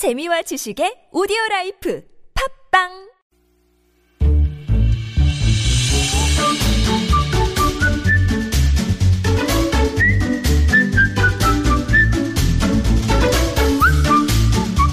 [0.00, 2.00] 재미와 지식의 오디오 life
[2.72, 2.88] 팟빵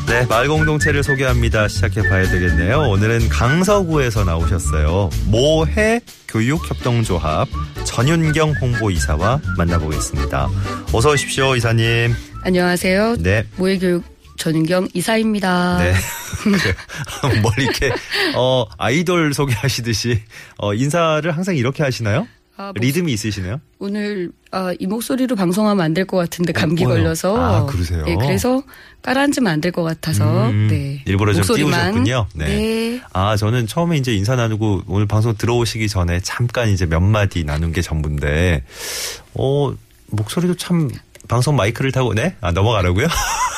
[0.09, 1.69] 네, 마을 공동체를 소개합니다.
[1.69, 2.89] 시작해 봐야 되겠네요.
[2.89, 5.09] 오늘은 강서구에서 나오셨어요.
[5.27, 7.47] 모해 교육협동조합
[7.85, 10.49] 전윤경 홍보이사와 만나보겠습니다.
[10.91, 12.13] 어서 오십시오, 이사님.
[12.43, 13.15] 안녕하세요.
[13.19, 13.45] 네.
[13.55, 15.77] 모의교육 전윤경 이사입니다.
[15.79, 15.93] 네.
[17.41, 17.91] 뭘 이렇게,
[18.35, 20.21] 어, 아이돌 소개하시듯이,
[20.57, 22.27] 어, 인사를 항상 이렇게 하시나요?
[22.59, 23.59] 아, 목- 리듬이 있으시네요?
[23.77, 26.87] 오늘 아, 이 목소리로 방송하면 안 될 것 같은데 감기 어?
[26.87, 28.03] 걸려서 아, 그러세요?
[28.05, 28.63] 네, 그래서
[29.03, 31.03] 깔아앉으면 안 될 것 같아서 음, 네.
[31.05, 31.43] 일부러 좀.
[31.55, 32.27] 띄우셨군요.
[32.33, 32.45] 네.
[32.45, 33.01] 네.
[33.13, 37.71] 아, 저는 처음에 이제 인사 나누고 오늘 방송 들어오시기 전에 잠깐 이제 몇 마디 나눈
[37.73, 38.63] 게 전부인데,
[39.35, 39.73] 어,
[40.07, 40.89] 목소리도 참
[41.27, 42.35] 방송 마이크를 타고, 네?
[42.41, 43.05] 아, 넘어가라고요?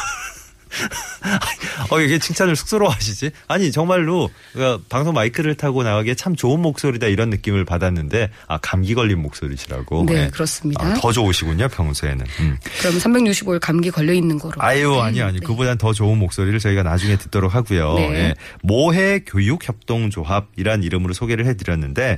[1.91, 3.31] 어, 이게 칭찬을 쑥스러워 하시지?
[3.47, 8.93] 아니, 정말로, 그 방송 마이크를 타고 나가기에 참 좋은 목소리다 이런 느낌을 받았는데, 아, 감기
[8.95, 10.05] 걸린 목소리시라고.
[10.07, 10.85] 네, 그렇습니다.
[10.85, 12.25] 아, 더 좋으시군요, 평소에는.
[12.39, 12.57] 음.
[12.79, 14.53] 그럼 365일 감기 걸려 있는 거로.
[14.59, 15.41] 아유, 아니요, 아니요.
[15.45, 17.95] 그보단 더 좋은 목소리를 저희가 나중에 듣도록 하고요.
[17.95, 18.13] 네.
[18.13, 18.35] 예.
[18.61, 22.17] 모해 교육협동조합이란 이름으로 소개를 해드렸는데,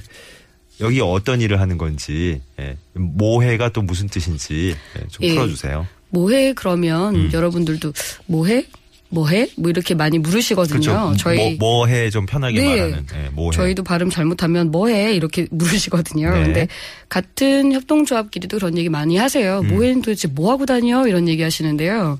[0.79, 2.77] 여기 어떤 일을 하는 건지, 예.
[2.93, 5.33] 모해가 또 무슨 뜻인지 예, 좀 예.
[5.33, 5.87] 풀어주세요.
[6.11, 7.29] 뭐해 그러면 음.
[7.33, 7.93] 여러분들도
[8.27, 8.65] 뭐해?
[9.11, 9.49] 뭐해?
[9.57, 10.79] 뭐 이렇게 많이 물으시거든요.
[10.79, 11.13] 그렇죠.
[11.17, 12.67] 저희 뭐, 뭐해 좀 편하게 네.
[12.67, 13.05] 말하는.
[13.15, 13.51] 예, 모해.
[13.51, 16.31] 저희도 발음 잘못하면 뭐해 이렇게 물으시거든요.
[16.31, 16.43] 네.
[16.43, 16.67] 근데
[17.09, 19.59] 같은 협동조합끼리도 그런 얘기 많이 하세요.
[19.59, 19.67] 음.
[19.67, 22.19] 뭐해는 도대체 뭐 하고 다녀 이런 얘기 하시는데요.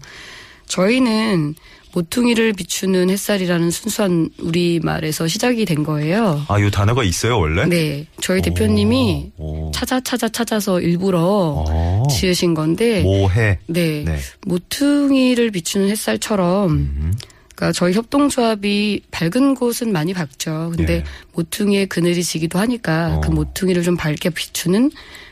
[0.67, 1.56] 저희는
[1.94, 6.44] 모퉁이를 비추는 햇살이라는 순수한 우리 말에서 시작이 된 거예요.
[6.47, 7.66] 아, 이 단어가 있어요, 원래?
[7.66, 9.72] 네, 저희 대표님이 오.
[9.73, 12.03] 찾아 찾아 찾아서 일부러 어.
[12.09, 13.59] 지으신 건데, 모해.
[13.67, 14.17] 네, 네.
[14.45, 17.14] 모퉁이를 비추는 햇살처럼 음.
[17.62, 20.72] 그러니까 저희 협동조합이 밝은 곳은 많이 밝죠.
[20.75, 21.03] 근데 예.
[21.34, 23.22] 모퉁이에 그늘이 지기도 하니까 어.
[23.22, 24.89] 그 모퉁이를 좀 밝게 비추는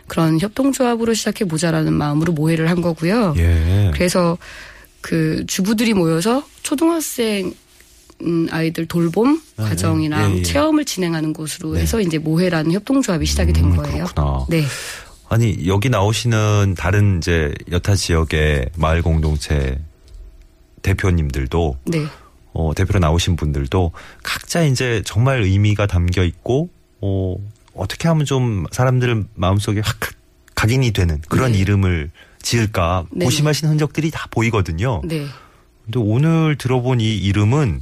[0.07, 3.33] 그런 협동조합으로 시작해 보자라는 마음으로 모회를 한 거고요.
[3.37, 3.91] 예.
[3.93, 4.37] 그래서
[5.01, 7.53] 그 주부들이 모여서 초등학생
[8.21, 10.43] 음, 아이들 돌봄 네, 과정이랑 예, 예.
[10.43, 11.81] 체험을 진행하는 곳으로 네.
[11.81, 14.05] 해서 이제 모회라는 협동조합이 시작이 된 음, 거예요.
[14.05, 14.45] 그렇구나.
[14.49, 14.63] 네.
[15.29, 19.79] 아니 여기 나오시는 다른 이제 여타 지역의 마을 공동체
[20.81, 22.05] 대표님들도 네.
[22.53, 23.91] 어, 대표로 나오신 분들도
[24.23, 27.35] 각자 이제 정말 의미가 담겨 있고 어,
[27.73, 29.97] 어떻게 하면 좀 사람들 마음속에 확
[30.55, 31.59] 각인이 되는 그런 네.
[31.59, 32.11] 이름을
[32.41, 33.25] 지을까 네.
[33.25, 35.01] 고심하신 흔적들이 다 보이거든요.
[35.03, 35.25] 네.
[35.91, 37.81] 근데 오늘 들어본 이 이름은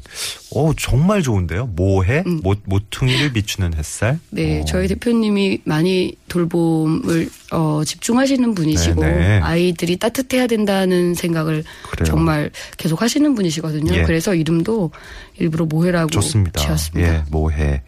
[0.56, 1.66] 어 정말 좋은데요.
[1.75, 2.40] 모해 음.
[2.41, 4.18] 모, 모퉁이를 비추는 햇살.
[4.29, 4.66] 네, 어.
[4.66, 9.40] 저희 대표님이 많이 돌봄을 어, 집중하시는 분이시고 네, 네.
[9.41, 12.06] 아이들이 따뜻해야 된다는 생각을 그래요.
[12.06, 13.94] 정말 계속 하시는 분이시거든요.
[13.94, 14.03] 예.
[14.03, 14.91] 그래서 이름도
[15.38, 16.62] 일부러 모해라고 좋습니다.
[16.62, 17.13] 지었습니다.
[17.13, 17.81] 예, 모해.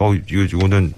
[0.00, 0.90] 어, 이거 오늘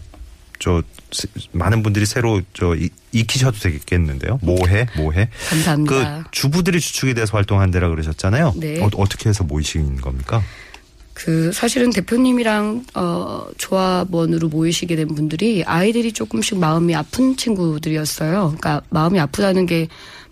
[0.58, 0.82] 저
[1.12, 4.38] 세- 많은 분들이 새로 저 이- 익히셔도 되겠는데요.
[4.42, 5.28] 모해, 모해.
[5.48, 6.28] 그 감사합니다.
[6.30, 8.54] 주부들이 주축이 돼서 활동한 데라 그러셨잖아요.
[8.56, 8.80] 네.
[8.82, 10.42] 어, 어떻게 해서 모이신 겁니까?
[11.14, 18.30] 그 사실은 대표님이랑 어 조합원으로 모이시게 된 분들이 아이들이 조금씩 마음이 아픈 친구들이었어요.
[18.56, 19.88] 그러니까 마음이 아프다는 게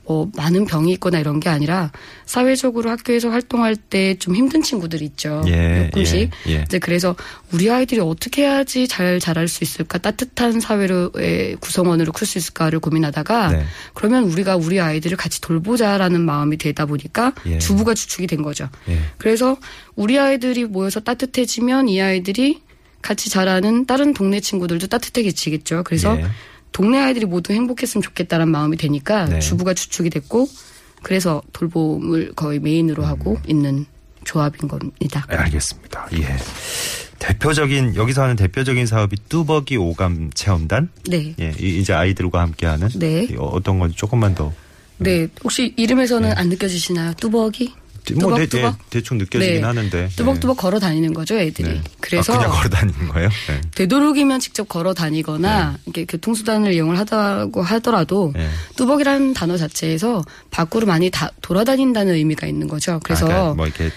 [0.06, 1.91] 뭐 많은 병이 있거나 이런 게 아니라
[2.27, 5.43] 사회적으로 학교에서 활동할 때 좀 힘든 친구들 있죠.
[5.47, 6.31] 예, 조금씩.
[6.49, 6.62] 예, 예.
[6.62, 7.17] 이제 그래서
[7.53, 13.49] 우리 아이들이 어떻게 해야지 잘 자랄 수 있을까 따뜻한 사회로의 구성원으로 클 수 있을까를 고민하다가
[13.49, 13.65] 네.
[13.95, 17.59] 그러면 우리가 우리 아이들을 같이 돌보자라는 마음이 되다 보니까 예.
[17.59, 18.69] 주부가 주축이 된 거죠.
[18.89, 18.99] 예.
[19.19, 19.56] 그래서
[19.95, 22.62] 우리 아이들이 모여서 따뜻해지면 이 아이들이
[23.03, 25.83] 같이 자라는 다른 동네 친구들도 따뜻해지겠죠.
[25.84, 26.27] 그래서 예.
[26.72, 29.38] 동네 아이들이 모두 행복했으면 좋겠다는 마음이 되니까 네.
[29.41, 30.49] 주부가 주축이 됐고
[31.03, 33.09] 그래서 돌봄을 거의 메인으로 음.
[33.09, 33.87] 하고 있는
[34.25, 35.25] 조합인 겁니다.
[35.31, 36.09] 네, 알겠습니다.
[36.15, 36.37] 예.
[37.19, 40.91] 대표적인 여기서 하는 대표적인 사업이 뚜벅이 오감 체험단.
[41.09, 41.34] 네.
[41.41, 42.88] 예, 이- 이제 아이들과 함께하는.
[42.97, 43.25] 네.
[43.31, 44.53] 이 어떤 건지 조금만 더.
[44.98, 45.28] 네.
[45.44, 47.15] 혹시 이름에서는 안 느껴지시나요?
[47.15, 47.72] 뚜벅이?
[48.15, 48.91] 뭐 대, 뚜벅뚜벅?
[48.91, 49.67] 대, 충 느껴지긴 네.
[49.67, 50.09] 하는데.
[50.16, 51.69] 뚜벅뚜벅 걸어 다니는 거죠, 애들이.
[51.69, 51.83] 네.
[52.01, 53.28] 그래서 아, 그냥 걸어 다니는 거예요?
[53.48, 53.60] 네.
[53.75, 58.48] 되도록이면 직접 걸어 다니거나 이렇게 교통수단을 이용을 하다고 하더라도 네.
[58.77, 63.01] 뚜벅이라는 단어 자체에서 밖으로 많이 다 돌아다닌다는 의미가 있는 거죠.
[63.03, 63.91] 그래서 아, 그러니까 뭐 이렇게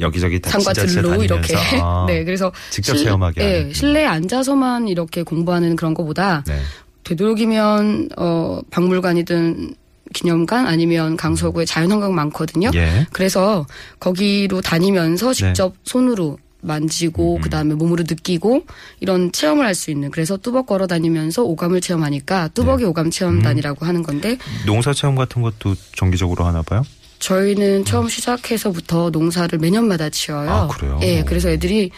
[0.00, 1.54] 여기저기 진짜 들로 이렇게.
[1.80, 3.72] 아, 네 그래서 직접 체험하게 네, 하는.
[3.72, 6.60] 실내에 앉아서만 이렇게 공부하는 그런 것보다 네.
[7.04, 9.74] 되도록이면 어 박물관이든
[10.12, 12.70] 기념관 아니면 강서구에 자연환경 많거든요.
[12.74, 13.06] 예.
[13.12, 13.66] 그래서
[14.00, 17.40] 거기로 다니면서 직접 손으로 만지고 음.
[17.40, 18.64] 그다음에 몸으로 느끼고
[19.00, 24.02] 이런 체험을 할 수 있는 그래서 뚜벅 걸어 다니면서 오감을 체험하니까 뚜벅이 오감 체험단이라고 하는
[24.04, 26.84] 건데 농사 체험 같은 것도 정기적으로 하나 봐요?
[27.18, 30.50] 저희는 처음 시작해서부터 농사를 매년마다 지어요.
[30.50, 31.00] 아, 그래요?
[31.02, 31.90] 예, 그래서 애들이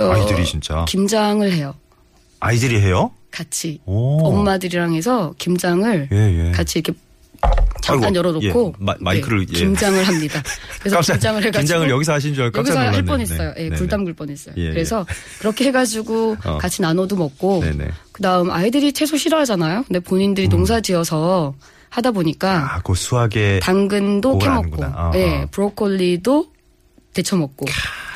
[0.00, 1.74] 어, 아이들이 진짜 김장을 해요.
[2.40, 3.12] 아이들이 해요?
[3.30, 4.24] 같이 오.
[4.26, 6.50] 엄마들이랑 해서 김장을 예, 예.
[6.52, 6.98] 같이 이렇게
[7.82, 9.58] 잠깐 아이고, 열어놓고 예, 마- 마이크를, 네, 예.
[9.58, 10.42] 김장을 합니다.
[10.80, 13.04] 그래서 깜짝- 김장을 해가지고 김장을 여기서 하신 줄 알고 여기서 할 놀랐네.
[13.06, 13.54] 뻔했어요.
[13.54, 13.54] 네.
[13.58, 13.76] 예, 네네.
[13.76, 14.54] 불 담글 뻔했어요.
[14.58, 14.70] 예, 예.
[14.70, 15.06] 그래서
[15.38, 16.58] 그렇게 해가지고 어.
[16.58, 17.88] 같이 나눠도 먹고 네네.
[18.12, 19.84] 그다음 아이들이 채소 싫어하잖아요.
[19.86, 21.54] 근데 본인들이 농사지어서
[21.88, 22.62] 하다 보니까 음.
[22.64, 24.84] 아, 그 수학에 당근도 캐먹고.
[24.84, 25.46] 아, 예, 아.
[25.50, 26.50] 브로콜리도
[27.14, 27.66] 데쳐 먹고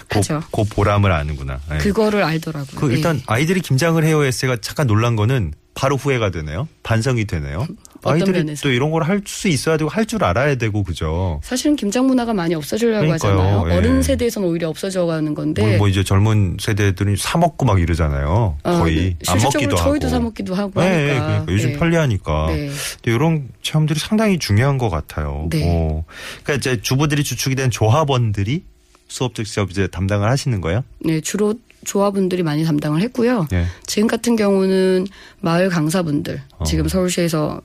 [0.09, 0.21] 그.
[0.53, 1.59] 그 보람을 아는구나.
[1.73, 1.79] 예.
[1.79, 2.79] 그거를 알더라고요.
[2.81, 3.23] 그 일단 예.
[3.27, 6.69] 아이들이 김장을 해요 에세가 잠깐 놀란 거는 바로 후회가 되네요.
[6.85, 7.67] 반성이 되네요.
[8.13, 8.63] 아이들이 면에서?
[8.63, 11.41] 또 이런 걸 할 수 있어야 되고 할 줄 알아야 되고 그죠.
[11.43, 13.33] 사실은 김장 문화가 많이 없어지려고 그러니까요.
[13.41, 13.71] 하잖아요.
[13.71, 13.77] 예.
[13.77, 15.63] 어른 세대에서는 오히려 없어져 가는 건데.
[15.67, 18.59] 뭐, 뭐 이제 젊은 세대들이 사 먹고 막 이러잖아요.
[18.63, 19.17] 어, 거의 네.
[19.29, 20.09] 안 먹기도 저희도 하고.
[20.17, 21.27] 사 먹기도 하고 네, 하니까.
[21.27, 21.79] 그러니까 요즘 네.
[21.79, 22.47] 편리하니까.
[22.49, 22.71] 네.
[23.05, 25.49] 이런 체험들이 상당히 중요한 것 같아요.
[25.51, 25.63] 네.
[25.67, 26.05] 어.
[26.43, 28.63] 그러니까 이제 주부들이 주축이 된 조합원들이
[29.09, 30.83] 수업 직접 이제 담당을 하시는 거예요?
[31.01, 31.55] 네, 주로
[31.85, 33.47] 조합원들이 많이 담당을 했고요.
[33.51, 33.67] 네.
[33.87, 35.07] 지금 같은 경우는
[35.41, 36.65] 마을 강사분들, 어.
[36.65, 37.61] 지금 서울시에서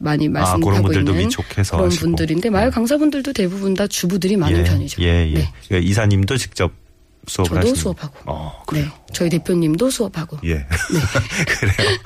[0.00, 2.06] 많이 아, 말씀하고 분들도 있는 위촉해서 그런 하시고.
[2.06, 5.02] 분들인데 마을 강사분들도 대부분 다 주부들이 많은 예, 편이죠.
[5.02, 5.34] 예, 예.
[5.34, 5.52] 네.
[5.68, 6.72] 그러니까 이사님도 직접
[7.26, 8.18] 수업을 저도 하시는 수업하고.
[8.26, 10.38] 어, 네, 저희 대표님도 수업하고.
[10.44, 10.66] 예.
[11.46, 11.98] 그래요.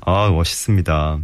[0.00, 1.18] 아, 멋있습니다.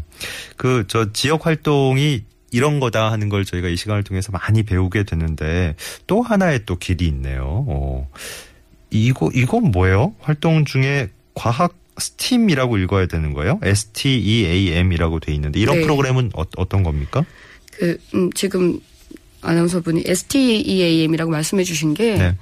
[0.56, 5.74] 그, 저, 지역 활동이 이런 거다 하는 걸 저희가 이 시간을 통해서 많이 배우게 되는데
[6.06, 7.64] 또 하나의 또 길이 있네요.
[7.68, 8.08] 어.
[8.90, 10.14] 이거, 이건 뭐예요?
[10.20, 13.60] 활동 중에 과학 스팀이라고 읽어야 되는 거예요?
[13.62, 15.82] STEAM이라고 돼 있는데 이런 네.
[15.82, 17.24] 프로그램은 어, 어떤 겁니까?
[17.72, 18.80] 그 음, 지금
[19.42, 22.36] 아나운서분이 STEAM이라고 말씀해 주신 게 네.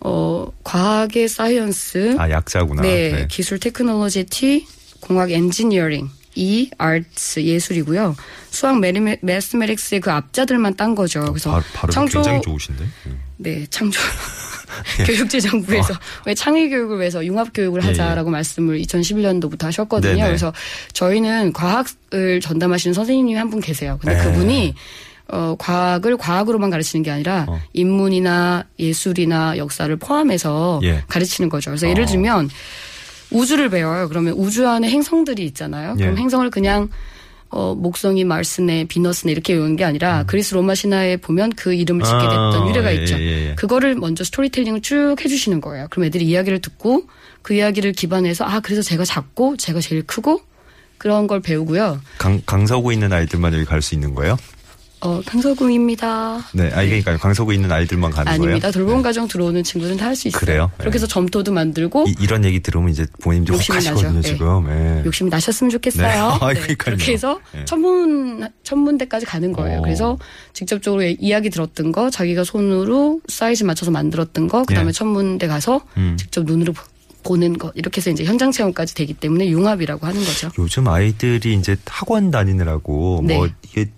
[0.00, 2.82] 어, 과학의 science, 아, 약자구나.
[2.82, 4.66] 네, 기술 technology T,
[5.00, 8.16] 공학 engineering, E, arts 예술이고요.
[8.50, 11.20] 수학 mathematics의 그 앞자들만 딴 거죠.
[11.26, 12.84] 그래서 바, 창조 굉장히 좋으신데.
[13.06, 13.20] 음.
[13.36, 14.00] 네, 창조
[15.06, 15.94] 교육재정부에서
[16.26, 17.84] 왜 창의 교육을 위해서 융합 교육을 어.
[17.84, 20.14] 예, 하자라고 말씀을 2011년도부터 하셨거든요.
[20.14, 20.26] 네네.
[20.26, 20.52] 그래서
[20.92, 23.98] 저희는 과학을 전담하시는 선생님이 한 분 계세요.
[24.00, 24.24] 근데 네.
[24.24, 24.74] 그분이
[25.32, 27.60] 어, 과학을 과학으로만 가르치는 게 아니라 어.
[27.72, 31.02] 인문이나 예술이나 역사를 포함해서 예.
[31.08, 31.70] 가르치는 거죠.
[31.70, 31.90] 그래서 어.
[31.90, 32.48] 예를 들면
[33.30, 34.08] 우주를 배워요.
[34.08, 35.94] 그러면 우주 안에 행성들이 있잖아요.
[35.96, 36.20] 그럼 예.
[36.20, 36.88] 행성을 그냥
[37.50, 42.18] 어, 목성이 마르스네, 비너스네 이렇게 외우는 게 아니라 그리스 로마 신화에 보면 그 이름을 짓게
[42.18, 42.62] 됐던 음.
[42.62, 43.18] 아, 유래가 예, 있죠.
[43.18, 43.54] 예, 예.
[43.56, 45.88] 그거를 먼저 스토리텔링을 쭉 해주시는 거예요.
[45.90, 47.04] 그럼 애들이 이야기를 듣고
[47.42, 50.40] 그 이야기를 기반해서 아 그래서 제가 작고 제가 제일 크고
[50.98, 52.00] 그런 걸 배우고요.
[52.18, 54.36] 강, 강서구에 있는 아이들만 여기 갈 수 있는 거예요?
[55.02, 56.48] 어, 강서구입니다.
[56.52, 58.42] 네, 아, 그러니까 강서구에 있는 아이들만 가는 거예요?
[58.42, 58.70] 아닙니다.
[58.70, 59.02] 돌봄 네.
[59.02, 60.40] 가정 들어오는 친구는 다할 수 있어요.
[60.40, 60.70] 그래요?
[60.76, 60.96] 그렇게 네.
[60.96, 64.20] 해서 점토도 만들고 이, 런 얘기 들으면 이제 부모님들 욕심이 혹하시거든요 나죠.
[64.20, 64.34] 네.
[64.34, 64.68] 지금.
[64.68, 65.04] 예.
[65.06, 66.06] 욕심이 나셨으면 좋겠어요.
[66.06, 66.12] 네.
[66.18, 66.60] 아, 네.
[66.60, 66.76] 그러니까요.
[66.76, 67.64] 그렇게 해서 네.
[67.64, 69.78] 천문 천문대까지 가는 거예요.
[69.78, 69.82] 오.
[69.82, 70.18] 그래서
[70.52, 74.92] 직접적으로 이야기 들었던 거, 자기가 손으로 사이즈 맞춰서 만들었던 거, 그다음에 예.
[74.92, 76.16] 천문대 가서 음.
[76.18, 76.74] 직접 눈으로
[77.22, 80.50] 보- 보는 것 이렇게 해서 이제 현장 체험까지 되기 때문에 융합이라고 하는 거죠.
[80.58, 83.36] 요즘 아이들이 이제 학원 다니느라고 네.
[83.36, 83.48] 뭐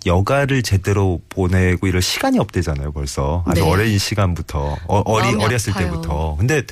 [0.07, 3.69] 여가를 제대로 보내고 이럴 시간이 없대잖아요 벌써 아주 네.
[3.71, 5.91] 어린 시간부터 어, 마음이 어렸을 아파요.
[5.91, 6.63] 때부터 근데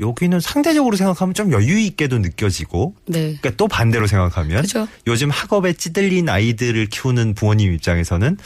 [0.00, 3.20] 여기는 상대적으로 생각하면 좀 여유 있게도 느껴지고 네.
[3.40, 4.86] 그러니까 또 반대로 생각하면 그죠.
[5.06, 8.36] 요즘 학업에 찌들린 아이들을 키우는 부모님 입장에서는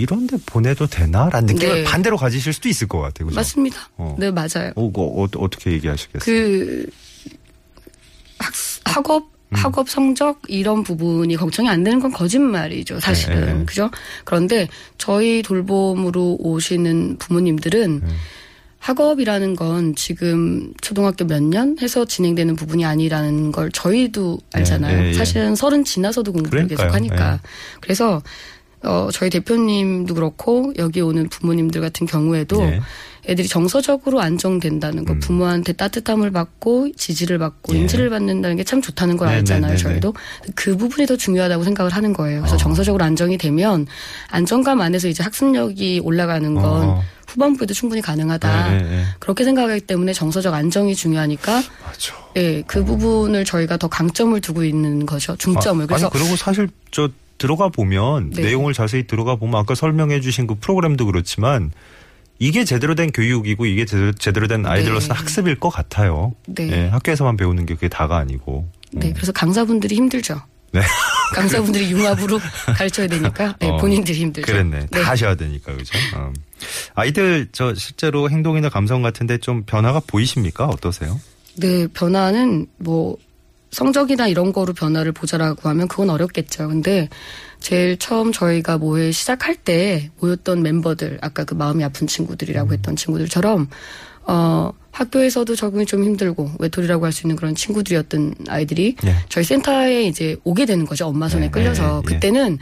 [0.00, 1.84] 이런데 보내도 되나라는 느낌을 네.
[1.84, 3.26] 반대로 가지실 수도 있을 것 같아요.
[3.28, 3.36] 그죠?
[3.36, 3.88] 맞습니다.
[3.96, 4.16] 어.
[4.18, 4.72] 네, 맞아요.
[4.74, 6.20] 어, 그 어, 어 떻게 얘기하시겠어요?
[6.24, 6.86] 그
[8.38, 8.52] 학,
[8.84, 9.56] 학업 음.
[9.56, 13.64] 학업 성적 이런 부분이 걱정이 안 되는 건 거짓말이죠 사실은 네, 네.
[13.64, 13.90] 그죠
[14.24, 18.06] 그런데 저희 돌봄으로 오시는 부모님들은 네.
[18.78, 25.08] 학업이라는 건 지금 초등학교 몇 년 해서 진행되는 부분이 아니라는 걸 저희도 알잖아요 네, 네,
[25.10, 25.14] 예.
[25.14, 26.86] 사실은 서른 지나서도 공부를 그러니까요.
[26.86, 27.38] 계속 하니까 네.
[27.80, 28.22] 그래서
[28.82, 32.80] 어 저희 대표님도 그렇고 여기 오는 부모님들 같은 경우에도 예.
[33.28, 35.20] 애들이 정서적으로 안정된다는 거, 음.
[35.20, 37.80] 부모한테 따뜻함을 받고 지지를 받고 예.
[37.80, 39.72] 인지를 받는다는 게 참 좋다는 걸 네, 알잖아요.
[39.72, 40.14] 네, 네, 저희도
[40.54, 42.40] 그 부분이 더 중요하다고 생각을 하는 거예요.
[42.40, 42.58] 그래서 어.
[42.58, 43.86] 정서적으로 안정이 되면
[44.28, 47.02] 안정감 안에서 이제 학습력이 올라가는 건 어.
[47.26, 48.70] 후반부에도 충분히 가능하다.
[48.70, 49.04] 네, 네, 네.
[49.18, 51.52] 그렇게 생각하기 때문에 정서적 안정이 중요하니까
[51.84, 52.14] 맞아.
[52.36, 55.36] 예, 그 부분을 저희가 더 강점을 두고 있는 거죠.
[55.36, 55.84] 중점을.
[55.84, 57.08] 아, 그래서 아니 그리고 사실 저
[57.40, 58.42] 들어가 보면 네.
[58.42, 61.72] 내용을 자세히 들어가 보면 아까 설명해 주신 그 프로그램도 그렇지만
[62.38, 65.18] 이게 제대로 된 교육이고 이게 제대로, 된 아이들로서는 네.
[65.18, 66.34] 학습일 것 같아요.
[66.46, 66.70] 네.
[66.70, 68.68] 예, 학교에서만 배우는 게 그게 다가 아니고.
[68.92, 70.40] 네, 그래서 강사분들이 힘들죠.
[70.72, 70.82] 네.
[71.34, 72.38] 강사분들이 융합으로
[72.76, 74.52] 가르쳐야 되니까 네, 어, 본인들이 힘들죠.
[74.52, 74.86] 그랬네.
[74.86, 75.98] 다 하셔야 되니까 그죠.
[76.16, 76.32] 어.
[76.94, 80.66] 아이들 저 실제로 행동이나 감성 같은데 좀 변화가 보이십니까?
[80.66, 81.18] 어떠세요?
[81.56, 83.16] 네, 변화는 뭐
[83.70, 86.68] 성적이나 이런 거로 변화를 보자라고 하면 그건 어렵겠죠.
[86.68, 87.08] 근데
[87.60, 93.68] 제일 처음 저희가 모회 시작할 때 모였던 멤버들, 아까 그 마음이 아픈 친구들이라고 했던 친구들처럼,
[94.26, 99.14] 어, 학교에서도 적응이 좀 힘들고 외톨이라고 할 수 있는 그런 친구들이었던 아이들이 예.
[99.28, 101.06] 저희 센터에 이제 오게 되는 거죠.
[101.06, 102.02] 엄마 손에 네, 끌려서.
[102.04, 102.14] 네, 예.
[102.14, 102.58] 그때는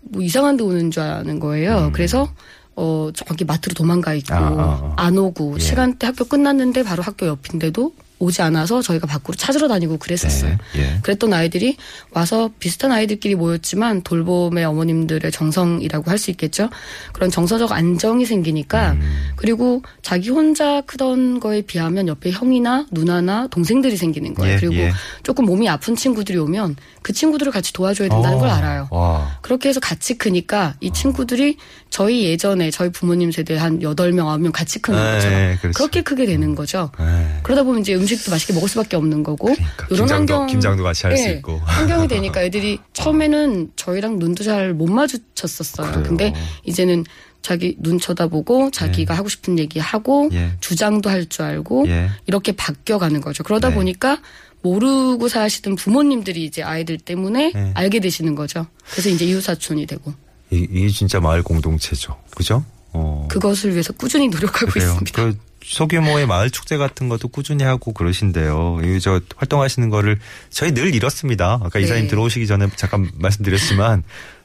[0.00, 1.86] 뭐 이상한 데 오는 줄 아는 거예요.
[1.86, 1.92] 음.
[1.92, 2.30] 그래서
[2.76, 5.04] 어 저기 마트로 도망가 있고 아, 아, 아.
[5.04, 5.58] 안 오고 예.
[5.60, 10.56] 시간대 학교 끝났는데 바로 학교 옆인데도 오지 않아서 저희가 밖으로 찾으러 다니고 그랬었어요.
[10.74, 10.98] 네, 예.
[11.02, 11.76] 그랬던 아이들이
[12.12, 16.70] 와서 비슷한 아이들끼리 모였지만 돌봄의 어머님들의 정성이라고 할 수 있겠죠.
[17.12, 19.32] 그런 정서적 안정이 생기니까 음.
[19.36, 24.54] 그리고 자기 혼자 크던 거에 비하면 옆에 형이나 누나나 동생들이 생기는 거예요.
[24.54, 24.92] 예, 그리고 예.
[25.24, 28.88] 조금 몸이 아픈 친구들이 오면 그 친구들을 같이 도와줘야 된다는 어, 걸 알아요.
[28.90, 29.38] 와.
[29.42, 31.56] 그렇게 해서 같이 크니까 이 친구들이
[31.90, 35.72] 저희 예전에 저희 부모님 세대 한 8명, 9명 같이 크는 네, 거죠.
[35.76, 36.90] 그렇게 크게 되는 거죠.
[36.98, 37.40] 네.
[37.42, 41.06] 그러다 보면 이제 음식도 맛있게 먹을 수밖에 없는 거고 그러니까 이런 김장도- 환경 김장도 같이
[41.06, 41.58] 할수 예, 있고.
[41.64, 45.90] 환경이 되니까 애들이 처음에는 저희랑 눈도 잘 못 마주쳤었어요.
[45.90, 46.02] 그래요.
[46.06, 46.34] 근데
[46.64, 47.04] 이제는
[47.42, 50.52] 자기 눈 쳐다보고 자기가 하고 싶은 얘기 하고 예.
[50.60, 52.10] 주장도 할 줄 알고 예.
[52.26, 53.42] 이렇게 바뀌어가는 거죠.
[53.42, 53.74] 그러다 네.
[53.74, 54.20] 보니까
[54.62, 57.70] 모르고 사시던 부모님들이 이제 아이들 때문에 네.
[57.74, 58.66] 알게 되시는 거죠.
[58.90, 60.14] 그래서 이제 이웃사촌이 되고
[60.50, 62.16] 이, 이게 진짜 마을 공동체죠.
[62.34, 62.64] 그죠?
[62.92, 63.26] 어.
[63.30, 64.88] 그것을 위해서 꾸준히 노력하고 그래요.
[64.92, 65.22] 있습니다.
[65.24, 68.80] 그 소규모의 마을 축제 같은 것도 꾸준히 하고 그러신데요.
[68.84, 70.18] 이저 활동하시는 거를
[70.50, 71.54] 저희 늘 이렇습니다.
[71.62, 71.84] 아까 네.
[71.84, 74.02] 이사님 들어오시기 전에 잠깐 말씀드렸지만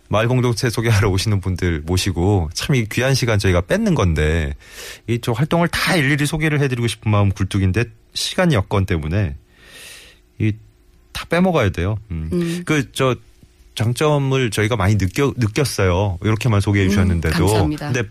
[0.08, 4.56] 마을 공동체 소개하러 오시는 분들 모시고 참 이 귀한 시간 저희가 뺏는 건데
[5.08, 7.84] 이 저 활동을 다 일일이 소개를 해드리고 싶은 마음 굴뚝인데
[8.14, 9.36] 시간 여건 때문에
[10.40, 10.54] 이
[11.12, 11.98] 다 빼먹어야 돼요.
[12.12, 12.30] 음.
[12.32, 12.64] 음.
[12.66, 13.14] 그저
[13.76, 16.18] 장점을 저희가 많이 느껴 느꼈어요.
[16.22, 17.46] 이렇게만 소개해 음, 주셨는데도.
[17.46, 17.92] 감사합니다.
[17.92, 18.10] 근데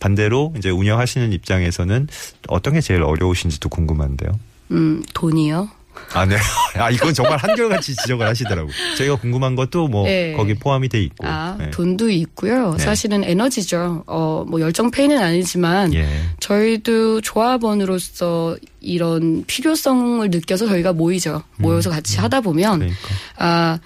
[0.00, 2.08] 반대로 이제 운영하시는 입장에서는
[2.48, 4.30] 어떤 게 제일 어려우신지도 궁금한데요.
[4.72, 5.68] 음, 돈이요.
[6.14, 6.36] 아, 네.
[6.78, 8.72] 아, 이건 정말 한결같이 지적을 하시더라고요.
[8.96, 10.32] 저희가 궁금한 것도 뭐 네.
[10.32, 11.26] 거기 포함이 돼 있고.
[11.26, 11.70] 아, 네.
[11.70, 12.72] 돈도 있고요.
[12.72, 12.78] 네.
[12.78, 14.04] 사실은 에너지죠.
[14.06, 16.06] 어, 뭐 열정 페이는 아니지만 예.
[16.40, 21.42] 저희도 조합원으로서 이런 필요성을 느껴서 저희가 모이죠.
[21.58, 22.98] 모여서 같이 하다 보면 그러니까.
[23.36, 23.78] 아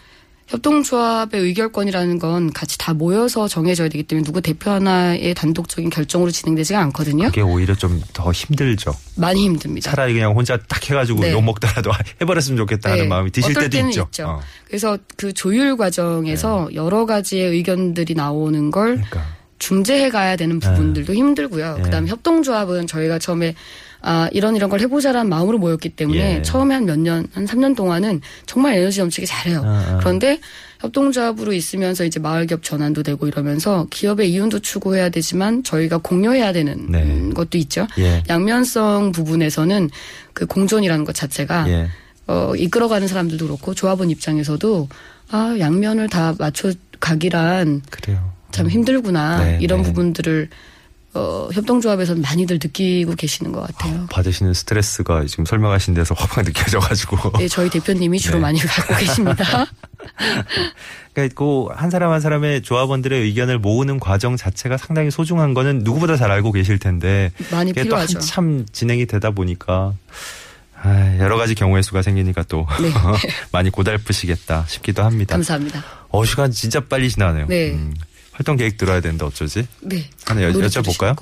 [0.46, 6.78] 협동조합의 의결권이라는 건 같이 다 모여서 정해져야 되기 때문에 누구 대표 하나의 단독적인 결정으로 진행되지가
[6.80, 7.26] 않거든요.
[7.26, 8.92] 그게 오히려 좀 더 힘들죠.
[9.16, 9.90] 많이 힘듭니다.
[9.90, 11.32] 차라리 그냥 혼자 딱 해가지고 네.
[11.32, 13.08] 욕 먹더라도 해버렸으면 좋겠다 하는 네.
[13.08, 14.02] 마음이 드실 때도 있죠.
[14.02, 14.26] 있죠.
[14.28, 14.40] 어.
[14.66, 19.24] 그래서 그 조율 과정에서 여러 가지의 의견들이 나오는 걸 그러니까.
[19.58, 21.76] 중재해 가야 되는 부분들도 힘들고요.
[21.78, 21.82] 네.
[21.82, 23.54] 그다음에 협동조합은 저희가 처음에
[24.06, 26.42] 아 이런 이런 걸 해보자라는 마음으로 모였기 때문에 예.
[26.42, 29.62] 처음에 한 몇 년, 한 3년 동안은 정말 에너지 넘치게 잘해요.
[29.64, 29.96] 아, 아.
[29.98, 30.38] 그런데
[30.80, 37.30] 협동조합으로 있으면서 이제 마을기업 전환도 되고 이러면서 기업의 이윤도 추구해야 되지만 저희가 공유해야 되는 네.
[37.34, 37.86] 것도 있죠.
[37.98, 38.22] 예.
[38.28, 39.88] 양면성 부분에서는
[40.34, 41.88] 그 공존이라는 것 자체가 예.
[42.26, 44.88] 어, 이끌어가는 사람들도 그렇고 조합원 입장에서도
[45.30, 48.32] 아 양면을 다 맞춰 가기란 그래요.
[48.50, 49.88] 참 힘들구나 네, 이런 네.
[49.88, 50.48] 부분들을
[51.14, 54.06] 어, 협동조합에서는 많이들 느끼고 계시는 것 같아요.
[54.10, 57.32] 받으시는 스트레스가 지금 설명하신 데서 확 느껴져가지고.
[57.38, 58.42] 네, 저희 대표님이 주로 네.
[58.42, 59.66] 많이 갖고 계십니다.
[61.12, 66.32] 그러니까 그한 사람 한 사람의 조합원들의 의견을 모으는 과정 자체가 상당히 소중한 거는 누구보다 잘
[66.32, 68.18] 알고 계실 텐데 많이 필요하죠.
[68.18, 69.94] 한참 진행이 되다 보니까
[70.82, 72.90] 아, 여러 가지 경우의 수가 생기니까 또 네.
[73.52, 75.34] 많이 고달프시겠다 싶기도 합니다.
[75.36, 75.82] 감사합니다.
[76.08, 77.46] 어 시간 진짜 빨리 지나네요.
[77.46, 77.70] 네.
[77.72, 77.94] 음,
[78.34, 79.66] 활동 계획 들어야 되는데 어쩌지?
[79.80, 80.04] 네.
[80.26, 81.16] 하나 여, 여쭤볼까요?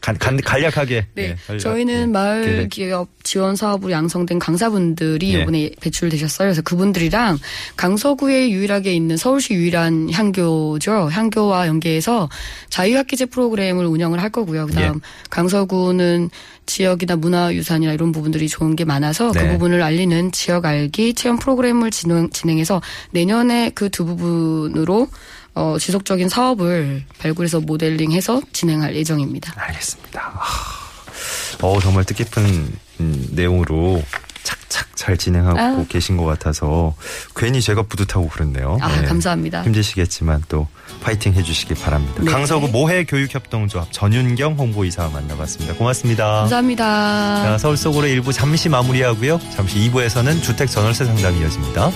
[0.00, 1.06] 간, 간, 간략하게.
[1.14, 2.68] 네, 예, 간략- 저희는 예, 마을.
[2.70, 5.42] 기업 지원 사업으로 양성된 강사분들이 예.
[5.42, 6.46] 이번에 배출되셨어요.
[6.48, 7.38] 그래서 그분들이랑
[7.76, 11.10] 강서구에 유일하게 있는 서울시 유일한 향교죠.
[11.10, 12.30] 향교와 연계해서
[12.70, 14.68] 자유학기제 프로그램을 운영을 할 거고요.
[14.68, 15.00] 그다음 예.
[15.28, 16.30] 강서구는
[16.64, 19.42] 지역이나 문화유산이나 이런 부분들이 좋은 게 많아서 네.
[19.42, 25.08] 그 부분을 알리는 지역 알기 체험 프로그램을 진행, 진행해서 내년에 그 두 부분으로
[25.54, 29.52] 어, 지속적인 사업을 발굴해서 모델링해서 진행할 예정입니다.
[29.56, 30.32] 알겠습니다.
[30.34, 34.02] 아, 어 정말 뜻깊은 음, 내용으로
[34.42, 35.84] 착착 잘 진행하고 아.
[35.88, 36.94] 계신 것 같아서
[37.36, 38.78] 괜히 제가 뿌듯하고 그렇네요.
[38.80, 39.06] 아, 네.
[39.06, 39.62] 감사합니다.
[39.64, 40.66] 힘드시겠지만 또
[41.02, 42.22] 파이팅 해주시기 바랍니다.
[42.22, 42.30] 네.
[42.30, 45.74] 강서구 모해 교육협동조합 전윤경 홍보이사와 만나봤습니다.
[45.74, 46.40] 고맙습니다.
[46.40, 47.42] 감사합니다.
[47.42, 49.40] 자, 서울 속으로 일부 잠시 마무리하고요.
[49.54, 51.90] 잠시 2부에서는 주택 전월세 상담이 이어집니다.